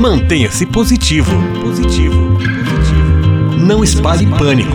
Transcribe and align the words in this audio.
Mantenha-se 0.00 0.64
positivo. 0.64 1.30
Positivo. 1.60 2.38
Positivo. 2.38 3.58
Não 3.58 3.84
espalhe 3.84 4.26
pânico. 4.26 4.74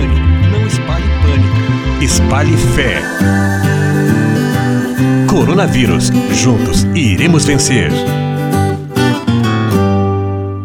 Não 0.52 0.68
espalhe 0.68 1.06
pânico. 1.24 2.04
Espalhe 2.04 2.56
fé. 2.56 3.02
Coronavírus. 5.28 6.12
Juntos 6.32 6.84
iremos 6.94 7.44
vencer. 7.44 7.90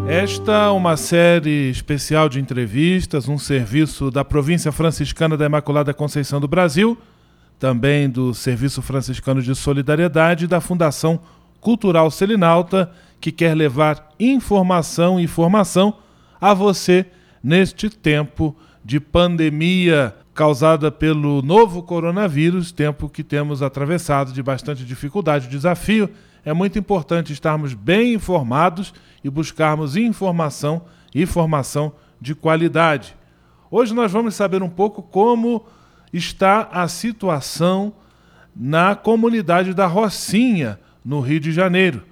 Esta 0.07 0.53
é 0.53 0.69
uma 0.69 0.95
série 0.99 1.71
especial 1.71 2.29
de 2.29 2.39
entrevistas, 2.39 3.29
um 3.29 3.39
serviço 3.39 4.11
da 4.11 4.27
Província 4.27 4.71
Franciscana 4.71 5.39
da 5.39 5.47
Imaculada 5.47 5.95
Conceição 5.95 6.39
do 6.39 6.47
Brasil, 6.47 6.99
também 7.59 8.11
do 8.11 8.35
Serviço 8.35 8.83
Franciscano 8.83 9.41
de 9.41 9.55
Solidariedade 9.55 10.45
e 10.45 10.49
da 10.49 10.61
Fundação 10.61 11.19
Cultural 11.63 12.11
Selinalta, 12.11 12.91
que 13.21 13.31
quer 13.31 13.55
levar 13.55 14.09
informação 14.19 15.21
e 15.21 15.27
formação 15.27 15.95
a 16.41 16.55
você 16.55 17.07
neste 17.43 17.91
tempo 17.91 18.57
de 18.85 18.99
pandemia 18.99 20.15
causada 20.35 20.91
pelo 20.91 21.43
novo 21.43 21.83
coronavírus, 21.83 22.73
tempo 22.73 23.09
que 23.09 23.23
temos 23.23 23.63
atravessado 23.63 24.33
de 24.33 24.43
bastante 24.43 24.85
dificuldade 24.85 25.47
e 25.47 25.51
desafio. 25.51 26.09
É 26.45 26.53
muito 26.55 26.79
importante 26.79 27.33
estarmos 27.33 27.75
bem 27.75 28.15
informados 28.15 28.95
e 29.23 29.29
buscarmos 29.29 29.97
informação 29.97 30.83
e 31.15 31.27
formação 31.27 31.93
de 32.19 32.35
qualidade. 32.35 33.15
Hoje 33.71 33.93
nós 33.93 34.11
vamos 34.11 34.35
saber 34.35 34.63
um 34.63 34.69
pouco 34.69 35.03
como 35.03 35.67
está 36.13 36.69
a 36.73 36.89
situação 36.89 37.93
na 38.57 38.95
comunidade 38.95 39.75
da 39.75 39.87
Rocinha, 39.87 40.79
no 41.05 41.21
Rio 41.21 41.41
de 41.41 41.53
Janeiro. 41.53 42.03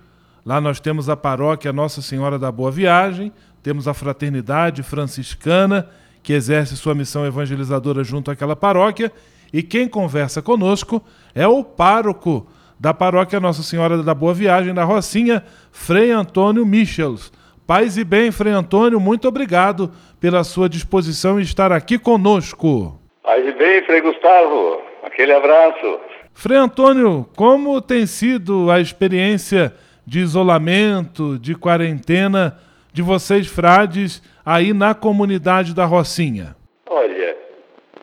Lá 0.49 0.63
nós 0.63 0.81
temos 0.81 1.11
a 1.11 1.15
paróquia 1.15 1.75
Nossa 1.75 2.01
Senhora 2.01 2.39
da 2.39 2.51
Boa 2.51 2.71
Viagem, 2.71 3.31
temos 3.63 3.87
a 3.87 3.93
Fraternidade 3.93 4.83
Franciscana, 4.83 5.87
que 6.23 6.33
exerce 6.33 6.75
sua 6.75 6.95
missão 6.95 7.27
evangelizadora 7.27 8.03
junto 8.03 8.31
àquela 8.31 8.57
paróquia, 8.57 9.13
e 9.53 9.63
quem 9.63 9.87
conversa 9.87 10.41
conosco 10.41 11.05
é 11.35 11.47
o 11.47 11.63
pároco 11.63 12.47
da 12.81 12.95
paróquia 12.95 13.39
Nossa 13.39 13.63
Senhora 13.63 14.03
da 14.03 14.15
Boa 14.15 14.33
Viagem, 14.33 14.73
na 14.73 14.85
Rocinha, 14.85 15.45
Frei 15.71 16.13
Antônio 16.13 16.65
Michels. 16.65 17.31
Paz 17.67 17.99
e 17.99 18.05
bem, 18.05 18.33
Frei 18.33 18.55
Antônio, 18.55 18.99
muito 18.99 19.29
obrigado 19.29 19.93
pela 20.19 20.43
sua 20.45 20.67
disposição 20.67 21.39
em 21.39 21.43
estar 21.43 21.73
aqui 21.73 21.99
conosco. 21.99 22.99
Paz 23.23 23.47
e 23.47 23.53
bem, 23.53 23.85
Frei 23.85 24.01
Gustavo. 24.01 24.81
Aquele 25.05 25.35
abraço. 25.35 26.01
Frei 26.33 26.57
Antônio, 26.57 27.29
como 27.37 27.83
tem 27.83 28.07
sido 28.07 28.71
a 28.71 28.81
experiência 28.81 29.75
de 30.09 30.21
isolamento, 30.21 31.39
de 31.39 31.55
quarentena 31.55 32.59
de 32.95 33.03
vocês, 33.03 33.47
frades, 33.47 34.23
aí 34.45 34.73
na 34.73 34.95
comunidade 34.95 35.75
da 35.75 35.85
Rocinha? 35.85 36.57
Olha, 36.89 37.37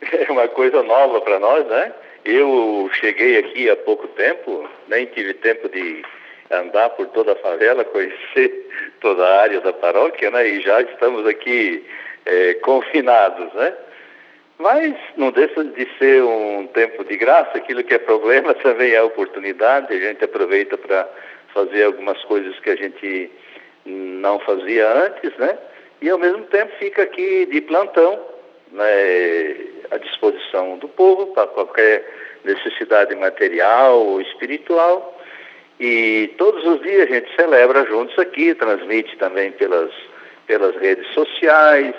é 0.00 0.30
uma 0.30 0.46
coisa 0.46 0.84
nova 0.84 1.20
para 1.20 1.40
nós, 1.40 1.66
né? 1.66 1.92
Eu 2.24 2.88
cheguei 3.00 3.38
aqui 3.38 3.68
há 3.68 3.74
pouco 3.74 4.06
tempo, 4.08 4.68
nem 4.88 5.06
tive 5.06 5.34
tempo 5.34 5.68
de 5.68 6.04
andar 6.48 6.90
por 6.90 7.08
toda 7.08 7.32
a 7.32 7.36
favela, 7.36 7.82
conhecer 7.90 8.94
toda 9.00 9.26
a 9.26 9.42
área 9.42 9.60
da 9.60 9.72
paróquia, 9.72 10.30
né? 10.30 10.48
E 10.48 10.60
já 10.60 10.80
estamos 10.82 11.26
aqui 11.26 11.84
é, 12.24 12.54
confinados, 12.54 13.52
né? 13.52 13.74
Mas 14.58 14.94
não 15.16 15.32
deixa 15.32 15.64
de 15.64 15.88
ser 15.98 16.22
um 16.22 16.68
tempo 16.68 17.04
de 17.04 17.16
graça, 17.16 17.58
aquilo 17.58 17.82
que 17.82 17.94
é 17.94 17.98
problema 17.98 18.54
também 18.62 18.92
é 18.92 19.02
oportunidade, 19.02 19.92
a 19.92 19.98
gente 19.98 20.24
aproveita 20.24 20.78
para 20.78 21.08
fazer 21.56 21.84
algumas 21.84 22.22
coisas 22.24 22.58
que 22.60 22.68
a 22.68 22.76
gente 22.76 23.30
não 23.86 24.38
fazia 24.40 24.92
antes, 25.06 25.34
né? 25.38 25.58
E 26.02 26.10
ao 26.10 26.18
mesmo 26.18 26.44
tempo 26.44 26.70
fica 26.78 27.02
aqui 27.02 27.46
de 27.46 27.62
plantão, 27.62 28.20
né, 28.72 29.56
à 29.90 29.96
disposição 29.96 30.76
do 30.76 30.88
povo 30.88 31.28
para 31.28 31.46
qualquer 31.46 32.04
necessidade 32.44 33.14
material 33.14 33.98
ou 34.06 34.20
espiritual. 34.20 35.18
E 35.80 36.34
todos 36.36 36.62
os 36.64 36.82
dias 36.82 37.08
a 37.08 37.14
gente 37.14 37.34
celebra 37.34 37.86
juntos 37.86 38.18
aqui, 38.18 38.54
transmite 38.54 39.16
também 39.16 39.52
pelas, 39.52 39.90
pelas 40.46 40.76
redes 40.76 41.06
sociais, 41.14 41.94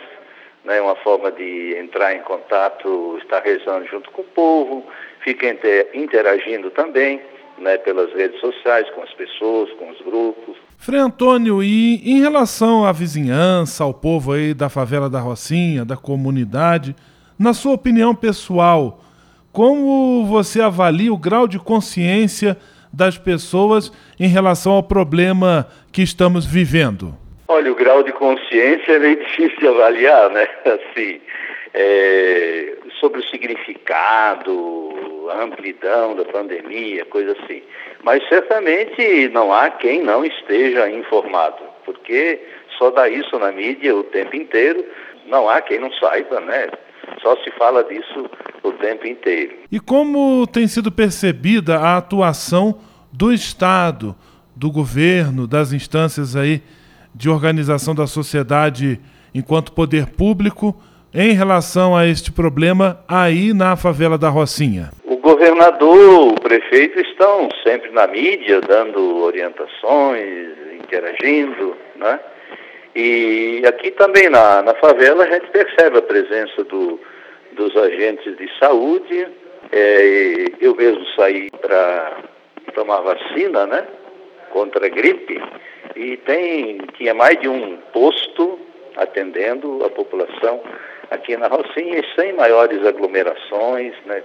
né, 0.65 0.79
uma 0.79 0.95
forma 0.97 1.31
de 1.31 1.75
entrar 1.77 2.13
em 2.13 2.19
contato, 2.19 3.17
estar 3.23 3.39
rezando 3.39 3.87
junto 3.87 4.11
com 4.11 4.21
o 4.21 4.25
povo, 4.25 4.85
fica 5.21 5.47
inter, 5.47 5.89
interagindo 5.95 6.69
também 6.69 7.19
né, 7.59 7.77
pelas 7.77 8.11
redes 8.13 8.39
sociais, 8.39 8.89
com 8.91 9.01
as 9.01 9.13
pessoas, 9.13 9.69
com 9.73 9.89
os 9.89 10.01
grupos. 10.01 10.55
Frei 10.77 10.99
Antônio, 10.99 11.63
e 11.63 11.95
em 12.05 12.19
relação 12.19 12.85
à 12.85 12.91
vizinhança, 12.91 13.83
ao 13.83 13.93
povo 13.93 14.33
aí 14.33 14.53
da 14.53 14.69
favela 14.69 15.09
da 15.09 15.19
Rocinha, 15.19 15.83
da 15.83 15.97
comunidade, 15.97 16.95
na 17.37 17.53
sua 17.53 17.73
opinião 17.73 18.13
pessoal, 18.13 19.01
como 19.51 20.25
você 20.25 20.61
avalia 20.61 21.11
o 21.11 21.17
grau 21.17 21.47
de 21.47 21.57
consciência 21.57 22.57
das 22.93 23.17
pessoas 23.17 23.91
em 24.19 24.27
relação 24.27 24.73
ao 24.73 24.83
problema 24.83 25.67
que 25.91 26.01
estamos 26.01 26.45
vivendo? 26.45 27.15
Olha, 27.47 27.71
o 27.71 27.75
grau 27.75 28.03
de 28.03 28.11
consciência 28.11 28.93
é 28.93 28.99
meio 28.99 29.17
difícil 29.25 29.59
de 29.59 29.67
avaliar, 29.67 30.29
né? 30.29 30.47
Assim, 30.65 31.19
é, 31.73 32.73
sobre 32.99 33.19
o 33.19 33.27
significado, 33.27 35.29
a 35.31 35.43
amplidão 35.43 36.15
da 36.15 36.25
pandemia, 36.25 37.05
coisa 37.05 37.33
assim. 37.33 37.61
Mas 38.03 38.27
certamente 38.27 39.29
não 39.29 39.53
há 39.53 39.69
quem 39.69 40.01
não 40.01 40.23
esteja 40.23 40.89
informado, 40.89 41.63
porque 41.85 42.39
só 42.77 42.91
dá 42.91 43.09
isso 43.09 43.37
na 43.39 43.51
mídia 43.51 43.95
o 43.95 44.03
tempo 44.03 44.35
inteiro, 44.35 44.85
não 45.25 45.49
há 45.49 45.61
quem 45.61 45.79
não 45.79 45.91
saiba, 45.93 46.39
né? 46.39 46.69
Só 47.21 47.35
se 47.37 47.51
fala 47.51 47.83
disso 47.83 48.29
o 48.63 48.71
tempo 48.73 49.07
inteiro. 49.07 49.55
E 49.71 49.79
como 49.79 50.45
tem 50.47 50.67
sido 50.67 50.91
percebida 50.91 51.77
a 51.77 51.97
atuação 51.97 52.79
do 53.11 53.33
Estado, 53.33 54.15
do 54.55 54.71
governo, 54.71 55.47
das 55.47 55.71
instâncias 55.71 56.35
aí 56.35 56.61
de 57.13 57.29
organização 57.29 57.95
da 57.95 58.05
sociedade 58.05 58.99
enquanto 59.33 59.71
poder 59.71 60.07
público 60.07 60.79
em 61.13 61.33
relação 61.33 61.95
a 61.95 62.05
este 62.05 62.31
problema 62.31 62.99
aí 63.07 63.53
na 63.53 63.75
favela 63.75 64.17
da 64.17 64.29
Rocinha? 64.29 64.91
governador, 65.27 66.31
o 66.31 66.41
prefeito 66.41 67.01
estão 67.01 67.49
sempre 67.61 67.91
na 67.91 68.07
mídia, 68.07 68.61
dando 68.61 69.23
orientações, 69.23 70.51
interagindo, 70.73 71.75
né? 71.97 72.19
E 72.95 73.61
aqui 73.67 73.91
também 73.91 74.29
na, 74.29 74.61
na 74.61 74.73
favela 74.75 75.25
a 75.25 75.27
gente 75.27 75.47
percebe 75.47 75.97
a 75.97 76.01
presença 76.01 76.63
do, 76.63 76.99
dos 77.51 77.75
agentes 77.75 78.37
de 78.37 78.49
saúde. 78.57 79.27
É, 79.71 80.45
eu 80.61 80.73
mesmo 80.75 81.05
saí 81.15 81.49
para 81.51 82.17
tomar 82.73 83.01
vacina, 83.01 83.67
né? 83.67 83.85
Contra 84.51 84.85
a 84.85 84.89
gripe. 84.89 85.41
E 85.95 86.15
tem, 86.17 86.79
tinha 86.97 87.13
mais 87.13 87.37
de 87.41 87.49
um 87.49 87.77
posto 87.91 88.59
atendendo 88.95 89.83
a 89.85 89.89
população 89.89 90.61
aqui 91.11 91.37
na 91.37 91.47
Rocinha 91.47 92.03
sem 92.15 92.35
maiores 92.35 92.85
aglomerações, 92.85 93.93
né? 94.05 94.21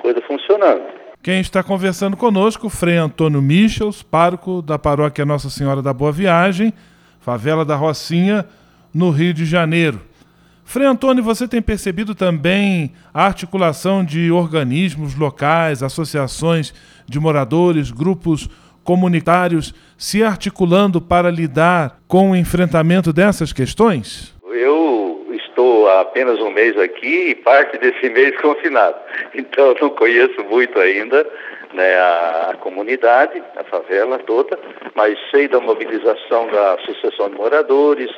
coisa 0.00 0.20
funcionando. 0.22 0.82
Quem 1.22 1.40
está 1.40 1.62
conversando 1.62 2.16
conosco, 2.16 2.70
Frei 2.70 2.96
Antônio 2.96 3.42
Michels, 3.42 4.02
pároco 4.02 4.62
da 4.62 4.78
paróquia 4.78 5.26
Nossa 5.26 5.50
Senhora 5.50 5.82
da 5.82 5.92
Boa 5.92 6.10
Viagem, 6.10 6.72
favela 7.20 7.64
da 7.64 7.76
Rocinha, 7.76 8.46
no 8.92 9.10
Rio 9.10 9.34
de 9.34 9.44
Janeiro. 9.44 10.00
Frei 10.64 10.86
Antônio, 10.86 11.22
você 11.22 11.46
tem 11.46 11.60
percebido 11.60 12.14
também 12.14 12.92
a 13.12 13.24
articulação 13.26 14.04
de 14.04 14.30
organismos 14.30 15.14
locais, 15.14 15.82
associações 15.82 16.72
de 17.06 17.20
moradores, 17.20 17.90
grupos 17.90 18.48
comunitários 18.82 19.74
se 19.98 20.22
articulando 20.22 21.00
para 21.00 21.30
lidar 21.30 21.98
com 22.08 22.30
o 22.30 22.36
enfrentamento 22.36 23.12
dessas 23.12 23.52
questões? 23.52 24.34
Há 25.90 26.00
apenas 26.00 26.38
um 26.40 26.50
mês 26.50 26.78
aqui 26.78 27.30
e 27.30 27.34
parte 27.34 27.78
desse 27.78 28.08
mês 28.10 28.36
confinado. 28.40 28.96
Então, 29.34 29.74
não 29.80 29.90
conheço 29.90 30.42
muito 30.44 30.78
ainda 30.78 31.26
né, 31.72 31.94
a, 31.96 32.50
a, 32.50 32.56
comunidade, 32.56 33.42
a 33.56 33.64
favela 33.64 34.18
toda, 34.18 34.58
mas 34.94 35.18
sei 35.30 35.48
da 35.48 35.60
mobilização 35.60 36.48
da 36.48 36.74
Associação 36.74 37.30
de 37.30 37.36
Moradores, 37.36 38.10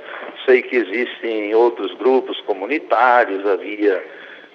sei 0.44 0.62
que 0.62 0.76
existem 0.76 1.54
outros 1.54 1.92
grupos 1.94 2.40
comunitários, 2.42 3.46
havia 3.46 4.02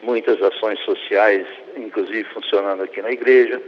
muitas 0.02 0.42
ações 0.42 0.80
sociais, 0.82 1.46
inclusive 1.76 2.24
funcionando 2.34 2.84
aqui 2.84 3.02
na 3.02 3.12
igreja. 3.12 3.62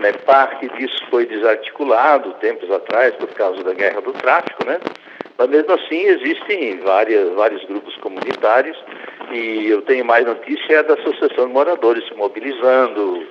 Né, 0.00 0.12
parte 0.24 0.68
disso 0.76 1.02
foi 1.10 1.26
desarticulado 1.26 2.34
tempos 2.34 2.70
atrás 2.70 3.14
por 3.16 3.28
causa 3.28 3.62
da 3.62 3.72
guerra 3.72 4.00
do 4.00 4.12
tráfico, 4.12 4.64
né? 4.66 4.78
Mas 5.36 5.50
mesmo 5.50 5.72
assim 5.72 6.02
existem 6.06 6.78
várias, 6.80 7.32
vários 7.34 7.64
grupos 7.64 7.96
comunitários 7.96 8.76
e 9.32 9.68
eu 9.68 9.82
tenho 9.82 10.04
mais 10.04 10.24
notícia 10.24 10.74
é 10.74 10.82
da 10.82 10.94
Associação 10.94 11.46
de 11.46 11.52
Moradores 11.52 12.06
se 12.08 12.14
mobilizando, 12.14 13.26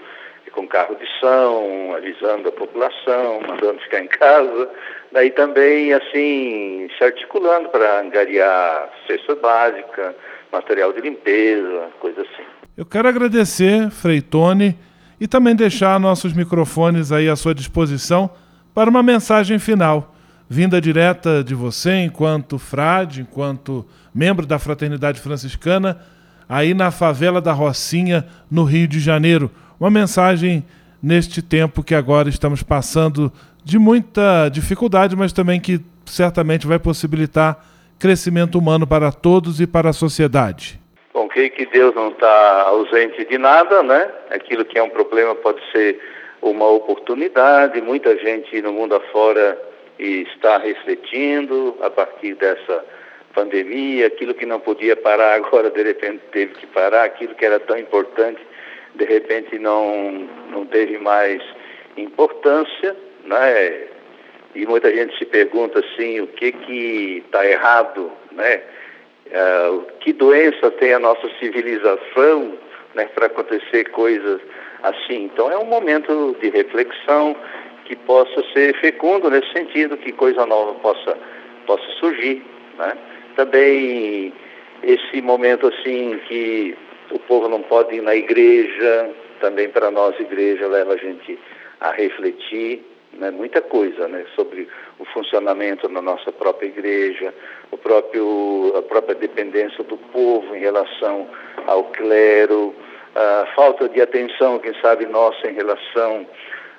com 0.53 0.67
carro 0.67 0.95
de 0.95 1.05
som, 1.19 1.93
avisando 1.97 2.49
a 2.49 2.51
população, 2.51 3.41
mandando 3.47 3.79
ficar 3.81 3.99
em 3.99 4.07
casa. 4.07 4.69
Daí 5.11 5.31
também, 5.31 5.93
assim, 5.93 6.87
se 6.97 7.03
articulando 7.03 7.69
para 7.69 8.01
angariar 8.01 8.89
cesta 9.07 9.35
básica, 9.35 10.15
material 10.51 10.93
de 10.93 11.01
limpeza, 11.01 11.89
coisa 11.99 12.21
assim. 12.21 12.43
Eu 12.77 12.85
quero 12.85 13.07
agradecer, 13.07 13.89
Freitone, 13.91 14.77
e 15.19 15.27
também 15.27 15.55
deixar 15.55 15.99
nossos 15.99 16.33
microfones 16.33 17.11
aí 17.11 17.29
à 17.29 17.35
sua 17.35 17.53
disposição 17.53 18.29
para 18.73 18.89
uma 18.89 19.03
mensagem 19.03 19.59
final, 19.59 20.12
vinda 20.49 20.79
direta 20.79 21.43
de 21.43 21.55
você, 21.55 22.03
enquanto 22.03 22.59
frade, 22.59 23.21
enquanto 23.21 23.85
membro 24.13 24.45
da 24.45 24.59
Fraternidade 24.59 25.19
Franciscana, 25.19 25.99
aí 26.47 26.73
na 26.73 26.91
favela 26.91 27.41
da 27.41 27.51
Rocinha, 27.51 28.25
no 28.49 28.63
Rio 28.63 28.87
de 28.87 28.99
Janeiro. 28.99 29.49
Uma 29.79 29.89
mensagem 29.89 30.63
neste 31.01 31.41
tempo 31.41 31.83
que 31.83 31.95
agora 31.95 32.29
estamos 32.29 32.63
passando 32.63 33.31
de 33.63 33.79
muita 33.79 34.49
dificuldade, 34.49 35.15
mas 35.15 35.33
também 35.33 35.59
que 35.59 35.81
certamente 36.05 36.67
vai 36.67 36.79
possibilitar 36.79 37.65
crescimento 37.97 38.57
humano 38.57 38.85
para 38.85 39.11
todos 39.11 39.61
e 39.61 39.67
para 39.67 39.89
a 39.89 39.93
sociedade. 39.93 40.79
Bom, 41.13 41.27
creio 41.27 41.51
que 41.51 41.65
Deus 41.65 41.95
não 41.95 42.09
está 42.09 42.63
ausente 42.67 43.25
de 43.25 43.37
nada, 43.37 43.81
né? 43.81 44.09
Aquilo 44.29 44.65
que 44.65 44.77
é 44.77 44.83
um 44.83 44.89
problema 44.89 45.33
pode 45.35 45.61
ser 45.71 45.99
uma 46.41 46.67
oportunidade. 46.67 47.81
Muita 47.81 48.17
gente 48.17 48.61
no 48.61 48.73
mundo 48.73 48.95
afora 48.95 49.57
está 49.99 50.57
refletindo 50.57 51.77
a 51.81 51.89
partir 51.89 52.35
dessa 52.35 52.85
pandemia, 53.33 54.07
aquilo 54.07 54.33
que 54.33 54.45
não 54.45 54.59
podia 54.59 54.95
parar 54.95 55.35
agora 55.43 55.69
de 55.69 55.83
repente 55.83 56.21
teve 56.31 56.53
que 56.55 56.67
parar, 56.67 57.03
aquilo 57.03 57.35
que 57.35 57.45
era 57.45 57.59
tão 57.59 57.77
importante 57.77 58.41
de 58.95 59.05
repente 59.05 59.57
não, 59.57 60.27
não 60.51 60.65
teve 60.65 60.97
mais 60.97 61.41
importância, 61.97 62.95
né? 63.25 63.87
E 64.55 64.65
muita 64.67 64.93
gente 64.93 65.17
se 65.17 65.25
pergunta 65.25 65.79
assim, 65.79 66.19
o 66.21 66.27
que 66.27 66.51
que 66.51 67.23
está 67.25 67.45
errado, 67.45 68.11
né? 68.31 68.61
Uh, 69.27 69.87
que 69.99 70.13
doença 70.13 70.69
tem 70.71 70.93
a 70.93 70.99
nossa 70.99 71.27
civilização, 71.39 72.55
né, 72.93 73.09
para 73.15 73.25
acontecer 73.25 73.85
coisas 73.85 74.39
assim. 74.83 75.23
Então 75.23 75.51
é 75.51 75.57
um 75.57 75.65
momento 75.65 76.35
de 76.39 76.49
reflexão 76.49 77.35
que 77.85 77.95
possa 77.95 78.43
ser 78.53 78.75
fecundo 78.79 79.29
nesse 79.29 79.51
sentido, 79.51 79.97
que 79.97 80.11
coisa 80.11 80.45
nova 80.45 80.73
possa 80.75 81.17
possa 81.65 81.89
surgir, 81.99 82.43
né? 82.77 82.97
Também 83.35 84.33
esse 84.83 85.21
momento 85.21 85.67
assim 85.67 86.19
que 86.27 86.75
o 87.11 87.19
povo 87.19 87.47
não 87.47 87.61
pode 87.61 87.95
ir 87.95 88.01
na 88.01 88.15
igreja, 88.15 89.09
também 89.39 89.69
para 89.69 89.89
nós 89.91 90.19
igreja 90.19 90.67
leva 90.67 90.93
a 90.93 90.97
gente 90.97 91.39
a 91.79 91.91
refletir 91.91 92.83
né, 93.13 93.29
muita 93.31 93.61
coisa 93.61 94.07
né, 94.07 94.25
sobre 94.35 94.67
o 94.99 95.05
funcionamento 95.05 95.87
da 95.87 96.01
nossa 96.01 96.31
própria 96.31 96.67
igreja, 96.67 97.33
o 97.71 97.77
próprio, 97.77 98.73
a 98.75 98.81
própria 98.81 99.15
dependência 99.15 99.83
do 99.83 99.97
povo 99.97 100.55
em 100.55 100.59
relação 100.59 101.27
ao 101.67 101.83
clero, 101.85 102.73
a 103.15 103.45
falta 103.55 103.87
de 103.87 104.01
atenção, 104.01 104.59
quem 104.59 104.73
sabe, 104.81 105.05
nossa 105.05 105.47
em 105.47 105.53
relação 105.53 106.25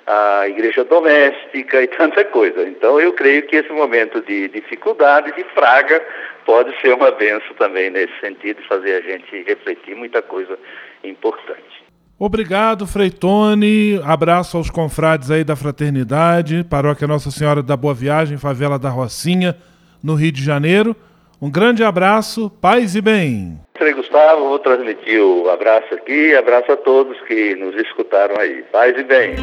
à 0.07 0.47
igreja 0.47 0.83
doméstica 0.83 1.81
e 1.81 1.87
tanta 1.87 2.23
coisa. 2.25 2.67
Então, 2.67 2.99
eu 2.99 3.13
creio 3.13 3.45
que 3.47 3.55
esse 3.55 3.71
momento 3.71 4.21
de 4.21 4.47
dificuldade, 4.49 5.31
de 5.35 5.43
praga, 5.45 6.01
pode 6.45 6.79
ser 6.79 6.93
uma 6.93 7.11
benção 7.11 7.55
também 7.57 7.89
nesse 7.89 8.13
sentido, 8.19 8.61
fazer 8.67 8.95
a 8.95 9.01
gente 9.01 9.43
refletir 9.43 9.95
muita 9.95 10.21
coisa 10.21 10.57
importante. 11.03 11.83
Obrigado, 12.17 12.87
Freitone. 12.87 13.99
Abraço 14.05 14.55
aos 14.55 14.69
confrades 14.69 15.29
aí 15.29 15.43
da 15.43 15.55
Fraternidade, 15.55 16.63
Paróquia 16.63 17.07
Nossa 17.07 17.29
Senhora 17.29 17.61
da 17.61 17.75
Boa 17.75 17.93
Viagem, 17.93 18.37
Favela 18.37 18.79
da 18.79 18.89
Rocinha, 18.89 19.57
no 20.01 20.15
Rio 20.15 20.31
de 20.31 20.41
Janeiro. 20.41 20.95
Um 21.41 21.51
grande 21.51 21.83
abraço, 21.83 22.49
paz 22.61 22.95
e 22.95 23.01
bem. 23.01 23.59
Frei 23.77 23.93
Gustavo, 23.93 24.47
vou 24.47 24.59
transmitir 24.59 25.21
o 25.21 25.49
abraço 25.49 25.93
aqui, 25.93 26.33
abraço 26.33 26.71
a 26.71 26.77
todos 26.77 27.19
que 27.27 27.53
nos 27.55 27.75
escutaram 27.75 28.39
aí. 28.39 28.63
Paz 28.71 28.97
e 28.97 29.03
bem. 29.03 29.35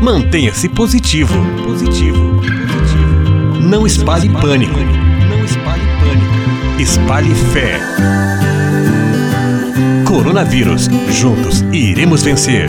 Mantenha-se 0.00 0.68
positivo, 0.68 1.34
positivo, 1.64 2.40
positivo. 2.40 3.60
Não 3.60 3.86
espalhe 3.86 4.28
pânico 4.28 4.78
espalhe 5.50 5.82
pânico, 6.00 6.80
espalhe 6.80 7.34
fé. 7.34 7.80
Coronavírus, 10.04 10.88
juntos 11.10 11.62
iremos 11.72 12.22
vencer. 12.22 12.68